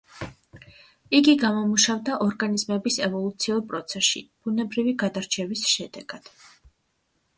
იგი 1.17 1.35
გამომუშავდა 1.43 2.15
ორგანიზმების 2.27 2.97
ევოლუციურ 3.09 3.61
პროცესში 3.73 4.25
ბუნებრივი 4.47 4.95
გადარჩევის 5.05 5.69
შედეგად. 5.77 6.33